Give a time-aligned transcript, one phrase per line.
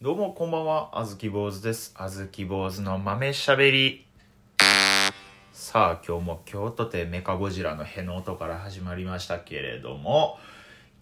[0.00, 1.92] どうもこんばんは、あずき坊主です。
[1.96, 4.06] あずき坊主の豆しゃべり。
[5.52, 10.38] さあ、今日も京都でメカゴジラのへの音から始まりましたけれども、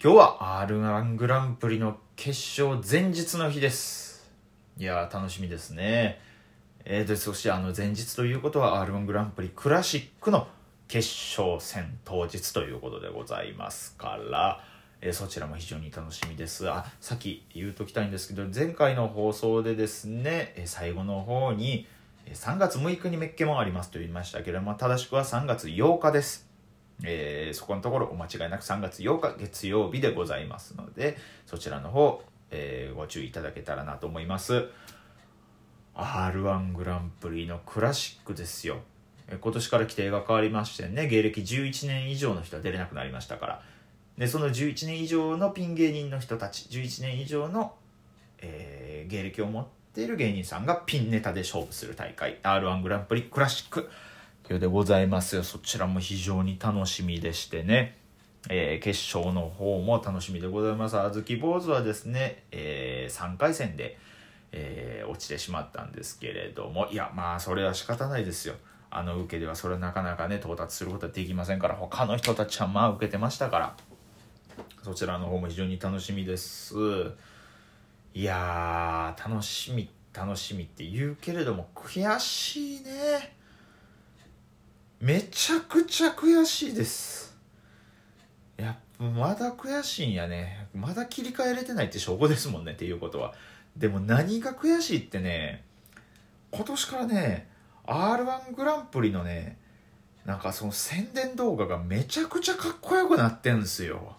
[0.03, 4.31] 今日は R1 グランプリの決勝前日の日です。
[4.79, 6.19] いやー、楽しみですね。
[6.83, 10.47] えーと、そしてあの前日ということは R1 グランプリクラシックの
[10.87, 11.07] 決
[11.39, 14.63] 勝戦当日ということでございますから、
[15.01, 16.69] えーそちらも非常に楽しみです。
[16.69, 21.87] あさっき言うときたいんですけど前回の放送でですね、え最後の方に
[22.25, 26.47] え3月6日にメッケモンありますと言いましたけれども正しくは3月8日です、
[27.03, 32.21] えーそこのところお間違いなく3月8日月曜日でございますのでそちらの方、
[32.51, 34.67] えーご注意いただけたらなと思います。
[35.95, 38.77] R1 グランプリのクラシックですよ。
[39.41, 43.61] 今年から規定が変わりましてね芸歴11年以上の人は出れなくなりましたから
[44.17, 47.73] でその11年以上のピン芸人の人たち11年以上の、
[48.39, 53.89] えー芸歴を持っている芸人さんがピンネタで勝負する大会 r 1グランプリクラシック
[54.43, 55.43] というでございますよ。
[55.43, 57.97] そちらも非常に楽しみでしてね、
[58.49, 60.97] えー決勝の方も楽しみでございます。
[60.97, 63.97] あずき坊主はですね、え3回戦で、
[64.51, 66.87] えー落ちてしまったんですけれども。
[66.87, 68.55] いやまあそれは仕方ないですよ。
[68.89, 73.75] あの受けではそれはなかなかね到達することはできませんから他の人たちはまあ受けてましたから。
[74.83, 76.75] そちらの方も非常に楽しみです。
[78.13, 83.35] いやー楽しみ楽しみって言うけれども悔しいね。
[84.99, 87.37] めちゃくちゃ悔しいです。
[88.57, 90.67] やっぱまだ悔しいんやね。
[90.73, 93.35] まだ切り替えれてないって証拠ですもんねっていうことは。
[93.75, 95.63] でも何が悔しいってね
[96.51, 97.47] 今年からね
[97.85, 99.57] r 1グランプリのね
[100.25, 104.15] なんかその宣伝動画がめちゃくちゃかっこよくなってんすよ。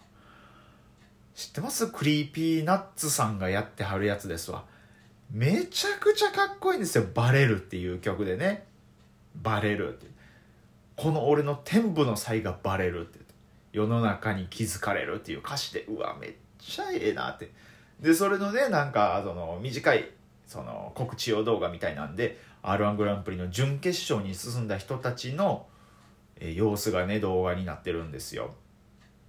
[1.39, 1.87] 知ってます？
[1.87, 4.65] Creepy Nuts さんがやってはるやつですわ。
[5.31, 8.65] めちゃくちゃかっこいいんですよ「バレる」っていう曲でね
[9.41, 10.07] 「バレる」って。
[10.97, 13.19] この俺の天賦の才がバレるって。
[13.71, 15.85] 世の中に気づかれるっていう歌詞で。
[15.85, 17.49] うわめっちゃええなって。
[18.01, 20.11] でそれのねなんかその短い
[20.45, 25.67] その告知用動画みたいなんで r 1グランプリの準決勝に進んだ人たちの
[26.35, 28.53] え様子がね動画になってるんですよ。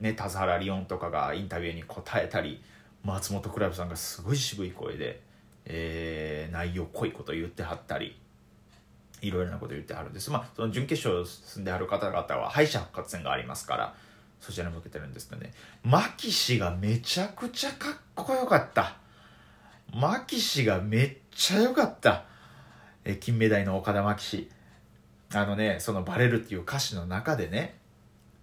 [0.00, 2.62] ね田原リオンとかがインタビューに答えたり
[3.04, 5.20] 松本クラブさんがすごい渋い声で、
[5.64, 8.18] えー内容濃いこと言ってはったり
[9.22, 10.30] いろいろなこと言ってはるんです。
[10.30, 13.94] まあその準決勝進んではる方々は敗者復活戦がありますから
[14.40, 15.52] そちらに向けてるんですけどね。
[15.84, 18.96] 牧氏がめちゃくちゃかっこよかった。
[19.94, 22.24] 牧氏がめっちゃ良かった。
[23.04, 24.50] え金目鯛の岡田牧氏
[25.32, 27.78] あのねその「バレる」っていう歌詞の中でね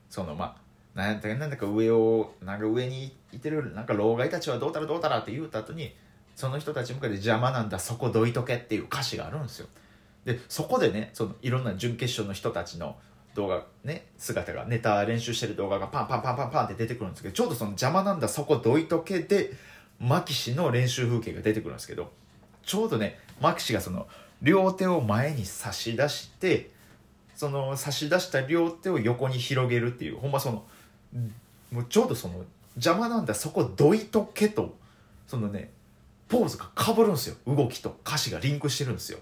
[0.10, 0.67] そのまあ
[0.98, 5.94] なんだか上をなんか上にいてるなんか老害たちはどうたらどうたらって言うた後に
[6.36, 9.68] その人たち向けて邪魔なんだそこどいとけっていう歌詞があるんですよ。
[10.26, 12.96] でそこでねそのいろんな準決勝の人たちの
[13.36, 19.54] 動画ね姿がネタ練習してる動画がパンパンパンパンパンって出てくるんですけどちょうどその邪魔なんだそこどいとけで
[20.00, 22.12] 牧師の練習風景が出てくるんですけど
[22.64, 24.08] ちょうどね牧師がその
[24.42, 26.72] 両手を前に差し出して
[27.36, 30.66] その差し出した両手を横に広げるっていうほんまその
[31.72, 32.46] もうちょうどその
[32.76, 34.76] 邪魔なんだそこどいとけと
[35.28, 35.72] そのね
[36.30, 37.36] ポーズがかぶるんですよ。
[37.48, 39.20] 動きと歌詞がリンクしてるんですよ。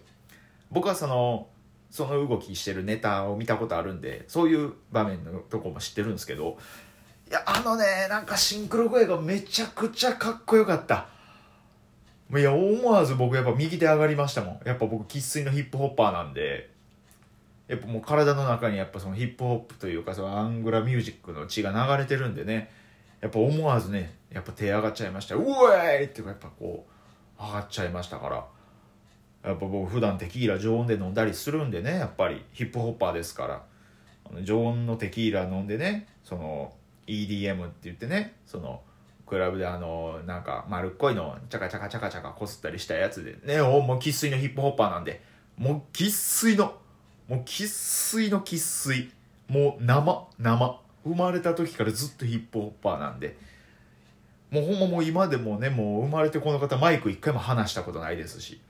[0.71, 1.47] 僕はその
[1.91, 6.57] その動きしてるネタを見たことあるんでそういう場面のとこも知ってるんですけど
[7.29, 11.07] いやあのねなんかシンクロ声がめちゃくちゃかっこよかった。
[12.35, 14.67] いや思わず僕やっぱ右手上がりましたもん。
[14.67, 16.74] やっぱ僕生粋のヒップホッパーなんで。
[17.67, 22.71] やっぱもう体の中にやっぱそのヒップホップというかそのアングラミュージックの血が流れてるんでね。
[23.21, 25.35] やっぱ思わずねやっぱ手上がっちゃいました。
[25.35, 26.85] うえーいってやっぱこ
[27.39, 28.45] う上がっちゃいましたから。
[29.43, 32.43] やっぱ僕普段テキーラ常温で飲んだりするんでねやっぱり。
[32.53, 33.63] ヒップホッパーですから。
[34.43, 36.73] 常温のテキーラ飲んでねその
[37.07, 38.81] EDM って言ってねその
[39.27, 43.61] クラブであのなんか丸っこいのをチャカチャカチャカチャカこすったりしたやつでね。
[43.61, 45.21] おもう生粋のヒップホッパーなんで。
[45.57, 46.75] もう生粋の
[47.27, 49.11] もう生粋の生粋。
[49.47, 50.79] もう生生。
[51.03, 53.37] 生まれた時からずっとヒップホッパーなんで。
[54.51, 58.61] もうほんまもう今でもねもう生まれてこの方マイク一回も離したことないですし。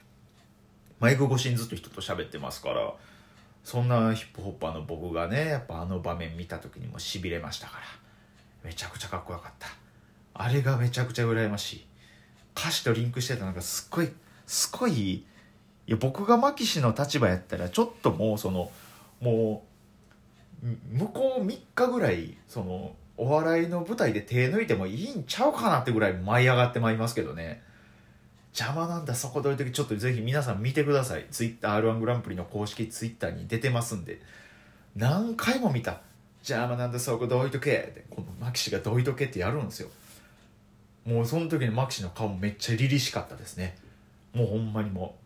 [1.00, 2.94] マイク越しにずっと人と喋ってますから。
[3.63, 7.84] そんなヒップホッパーの僕がねやっぱあの場面見た時にもしびれましたから。
[8.63, 9.68] めちゃくちゃかっこよかった。
[10.34, 11.86] あれがめちゃくちゃ羨ましい。
[12.58, 14.10] 歌詞とリンクしてたのがすっごい
[14.46, 15.25] すっごい
[15.88, 18.72] いや僕が牧師の立場やったらちょっともうその
[19.22, 19.64] も
[20.64, 27.62] う向こう3日ぐらいそのお笑いの舞台で手抜いてもいいんちゃうかなってぐらい舞い上がってまいりますけどね。
[28.58, 31.26] 邪魔なんだそこどいてちょっとぜひ皆さん見てください。
[31.30, 34.22] ツイッター r 1グランプリの公式ツイッターに出てますんで。
[34.96, 36.02] 何回も見た。
[36.40, 38.06] 邪魔なんだそこどいとけって。
[38.10, 39.90] このマキシがどいとけってやるんですよ。
[41.06, 43.78] もうその時にマキシの顔めっちゃ凛々しかったですね。
[44.34, 45.25] もうほんまにもう。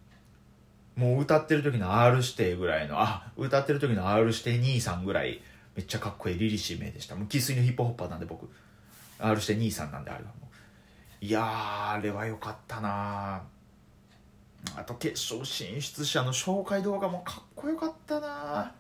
[1.00, 5.42] もう歌ってる時の R 指定ぐらいのあ歌ってる時の R 指定兄さんぐらい
[5.74, 7.16] めっちゃかっこいい凛々しい目でした。
[7.16, 8.50] もう生粋のヒップホッパーなんで僕。
[9.18, 10.50] R 指定兄さんなんであれはも
[11.22, 11.26] う。
[11.26, 13.42] いやあれは良かったな
[14.76, 18.74] あと決勝進出者の紹介動画もかっこよかったな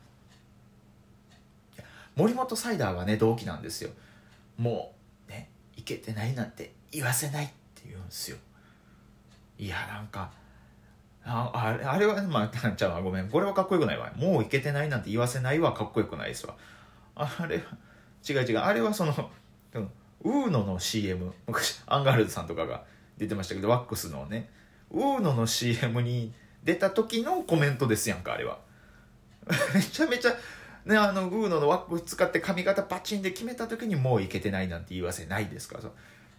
[2.18, 3.92] 森本サイダーはね同期なんですよ。
[4.58, 4.94] も
[5.30, 8.36] うねいけてないなんて言わせないって言うんですよ。
[9.58, 10.32] いやなんか
[11.32, 13.30] ああれはまあちゃんごめん。
[13.30, 14.12] これはかっこよくないわ。
[14.16, 16.56] もういけてないなんて言わせないはかっこよくないですわ。
[17.16, 17.64] あれは
[18.28, 18.58] 違う違う。
[18.58, 19.14] あれはその
[20.24, 22.84] ウーノの CM 昔アンガールズさんとかが
[23.18, 24.50] 出てましたけどワックスのね。
[24.92, 26.34] ウーノの CM に
[26.64, 28.58] 出た時のコメントですやんかあれは。
[29.74, 30.36] めちゃめちゃ
[30.86, 35.80] ねあの uno のワックス使って髪型パチンで決めた時にもういけてないなんて言わせないですか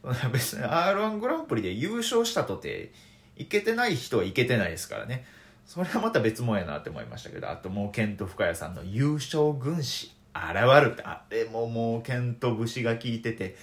[0.03, 2.93] ら別に r 1グランプリで優勝したとて
[3.41, 5.25] いけてない人はいけてないですからね。
[5.67, 10.55] それはまた別もんやなって思いましたけどあともう kento fukaya さんの優勝軍師現
[10.85, 13.57] るってあれももうケント節が効いてて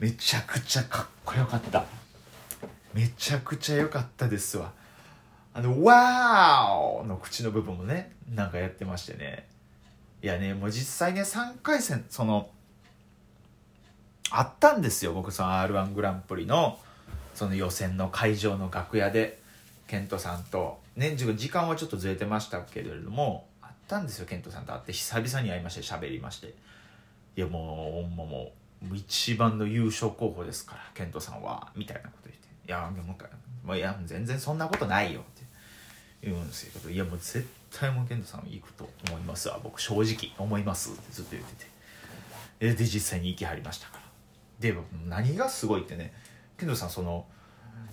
[0.00, 1.84] めちゃくちゃかっこよかった。
[2.92, 4.72] めちゃくちゃ良かったですわ。
[5.54, 9.48] あの「ワーオ!」の口の部分もねなんかやってましてね。
[10.22, 12.50] いやねもう実際ね3回戦その
[14.30, 16.78] あったんですよ僕その r 1グランプリの。
[17.34, 19.40] その予選の会場の楽屋で
[19.86, 24.92] ケントさんとね時間はちょっとずれてましたけれどもあったんですよケントさんと会って。
[24.92, 26.54] 久々に会いまして喋りまして。
[27.36, 28.52] いやもうほんまも
[28.90, 35.42] う一番の優勝候補ですからケントさんはみたいなこと言って「いやもうもういや全然そんなことないよ」って。
[36.22, 39.58] 言うんですけど「いやもう絶対もうケントさん行くと思いますわ。
[39.62, 42.74] 僕正直思います」ってずっと言ってて。
[42.74, 44.02] で実際に行きはりましたから。
[44.60, 44.76] で
[45.06, 46.12] 何がすごいってね
[46.58, 47.26] ケントさんその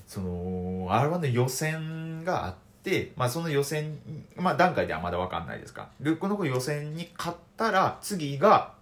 [0.06, 4.00] その r 1の予選があって、まあ、その予選、
[4.36, 5.90] まあ、段階ではまだ分かんないですか。
[6.00, 8.74] でこの子予選に勝ったら次が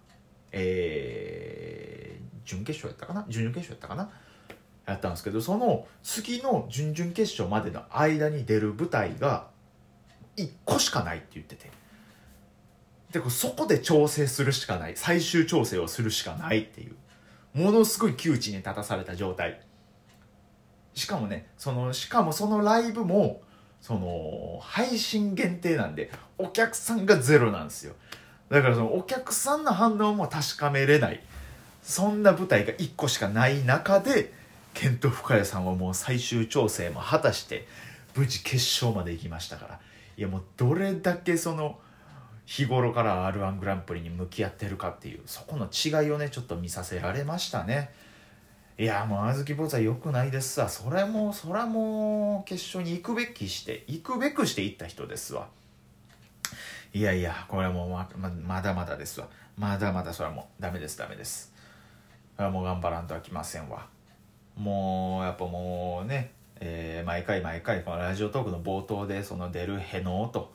[0.52, 3.26] えー、準決勝やったかな？
[3.28, 4.10] 準々決勝やったかな？
[4.86, 9.48] やったんですけどその次の準々決勝までの間に出る舞台が
[10.38, 11.70] 1個しかないって言ってて。
[13.12, 14.94] でそこで調整するしかない。
[14.96, 16.96] 最終調整をするしかないっていう。
[17.54, 19.62] ものすごい窮地に立たされた状態。
[20.98, 23.42] しかもねそのしかもそのライブも
[23.82, 27.94] その配信限定なんでお客さんがゼロなんですよ。
[28.50, 31.22] だからそのお客さんの反応も確かめれない。
[31.84, 34.34] そんな舞台が1個しかない中で
[34.74, 37.68] ケント深谷さんはもう最終調整も果たして
[38.16, 39.80] 無事決勝まで行きましたから。
[40.18, 41.78] いやもうどれだけその
[42.48, 47.92] 日頃から r 1グランプリに向き合ってるかっていうそこの違いをねちょっと見させられましたね。
[48.80, 50.70] いやもう小豆坊主は良くないですわ。
[50.70, 55.48] それもそれも決勝に行くべきして行くべくして行った人ですわ。
[56.94, 59.28] いやいやこれはもうまままだまだですわ。
[59.58, 61.52] まだまだそれはもうダメですダメです。
[62.36, 63.88] それはもう頑張らんとはきませんわ。
[64.56, 70.54] もうやっぱもうね、えー、毎回毎回このラジオトークの冒頭でその出るへのと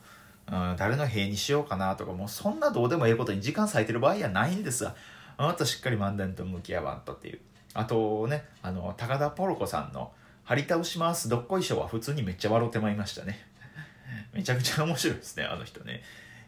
[0.51, 4.95] うん、誰の塀にしようかなとかもうそんなどうでもええことに時間割いてる場合やないんですわ。
[5.37, 7.39] あなたしっかり漫談と向き合わんとっていう。
[7.73, 10.11] あとねあの高田ポロコさんの
[10.45, 13.47] 「張り倒しますどっこいしょ」は普通にめっちゃ笑ってまいりましたね。
[14.33, 16.03] めちゃくちゃ面白いですねあの人ね。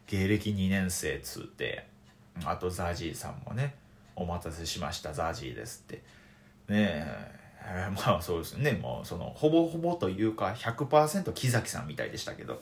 [0.07, 1.87] 芸歴2年生つって。
[2.43, 3.75] あとザジーさんもね
[4.15, 5.95] 「お待たせしましたザジーです」って。
[6.67, 7.05] ね
[7.63, 7.89] え。
[8.05, 8.73] まあそうですね。
[8.73, 12.61] もうそのほぼほぼというか100%木崎さんみたいでしたけど。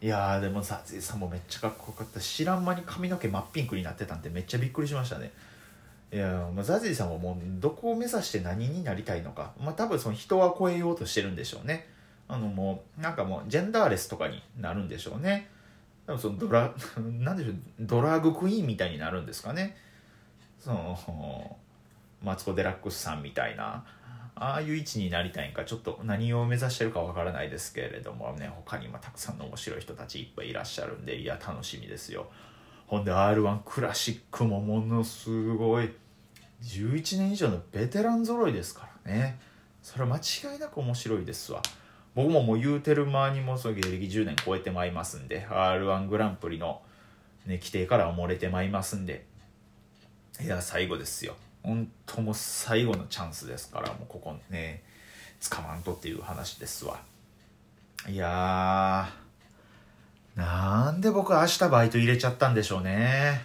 [0.00, 5.32] いやでもザジーさんもめっちゃかっこよかった知らん間に髪の毛真っピンクになってたんでめっちゃびっくりしましたね。
[6.12, 9.52] いや、まあ、ザジーさんはもうどこを目指して何になりたいのか。
[9.60, 11.86] まあ多分その人は超えようとしてるんでしょうね。
[12.28, 15.50] あのもうなんかもうジェンダーレスとかになるんでしょうね。
[16.06, 19.76] 多分そのドラ なんでしょうドラッグクイーンみたいになるんですかね。
[20.58, 21.56] その
[22.22, 23.84] マツコ・デラックスさんみたいな。
[24.40, 28.48] ああいう位置になりたいんかちょっと何を目指してるかわからないですけれどもね。
[28.48, 32.30] 他にもたくさんの面白い人たちいっぱいいらっしゃるんでいや楽しみですよ。
[32.88, 35.94] ほんで r 1クラシックもものすごい。
[36.62, 39.38] 11年以上のベテラン揃いですからね。
[39.82, 40.16] それは間
[40.52, 41.62] 違いなく面白いですわ。
[42.14, 46.80] 僕ももう言うてる間にもうその芸歴10年超えてまいりますんで r 1グランプリの、
[47.46, 49.26] ね、規定から漏れてまいりますんで。
[50.40, 51.36] いや最後ですよ。
[51.62, 54.82] 本当もう最後のチャンスですからもうここね
[55.50, 57.02] 捕まんとっていう話ですわ。
[58.08, 59.27] いやー。
[60.38, 63.44] なんで僕明日バイト入れちゃったんでしょうね。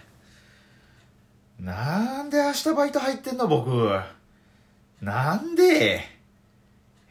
[1.58, 3.90] なんで明日バイト入ってんの僕。
[5.02, 6.02] なんで。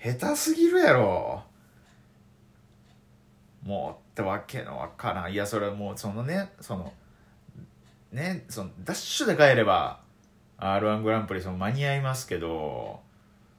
[0.02, 1.44] 下手すぎるやろ。
[3.66, 5.34] もうってわけのわからん。
[5.34, 6.94] いやそれはもうそのねその
[8.14, 10.00] ねそのダッシュで帰れば
[10.58, 13.02] r 1グランプリその間に合いますけど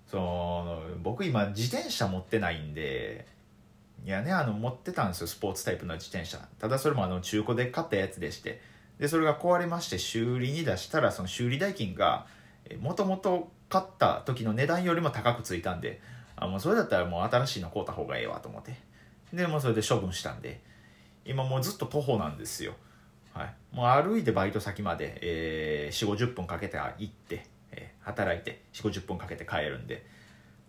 [0.06, 3.26] その僕今自転車持ってないんで
[4.04, 6.38] いやねあの持ってたんですよスポーツタイプの自転車。
[6.58, 8.60] ただそれもあの中古で買ったやつでして。
[8.98, 12.26] でそれが壊れまして修理に出したらその修理代金が
[12.80, 16.00] もともと買った時の値段よりも高くついたんで。
[16.36, 18.74] あもうそれだったらもう新しいの買うた方がええわと思って。
[19.32, 20.60] でもうそれで処分したんで。
[21.24, 22.74] 今もうずっと徒歩なんですよ。
[23.32, 30.04] はい、もう歩いてバイト先まで、えー、4 5 0分かけて行って、えー、働いて4 5 0分かけて帰るんで。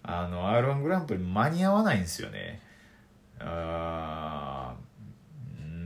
[0.07, 2.61] あの r 1グランプリ間に合わないんですよね。
[3.39, 4.75] あ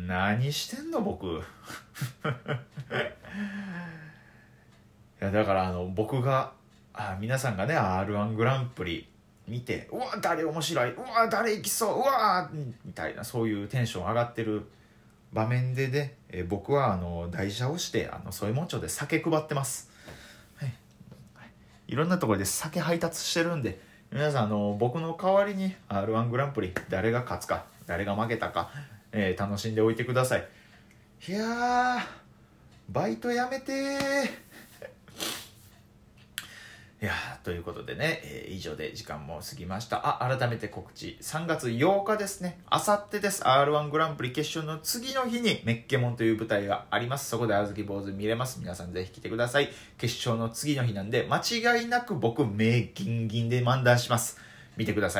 [0.07, 1.25] 何してんの僕。
[5.21, 6.53] いやだからあの僕が
[6.93, 9.07] あ皆さんがね r 1グランプリ
[9.47, 12.49] 見てうわ誰面白いうわ誰行きそううわ
[12.85, 14.69] みたいなそういうテンション上がってる
[15.33, 19.91] 場面でね、え、僕はあの台車をしてあの添えもん町で酒配ってます、
[20.55, 20.73] はい。
[21.35, 21.49] はい、
[21.87, 23.79] いろんなところで酒配達してるんで
[24.11, 28.71] 皆さんあの僕の代わりに r 1グランプリ誰が勝つか誰が負けたか、
[29.11, 30.47] えー、楽しんでおいてください。
[31.27, 31.99] いや
[32.89, 33.71] バイトやめて
[37.01, 37.13] いや
[37.45, 40.21] ということでね、えー、以上で時間も過ぎました。
[40.21, 41.17] あ、改めて告知。
[41.21, 42.59] 3月8日ですね。
[42.69, 43.41] あさってです。
[43.43, 47.29] R1 グランプリ決勝の次の日にメッケモンという舞台があります。
[47.29, 48.59] そこであずき坊主見れます。
[48.59, 49.69] 皆さんぜひ来てください。
[49.97, 54.37] 決勝の次の日なんで、間違いなく僕、名ギンギンで漫談します。
[54.75, 55.17] 見てください。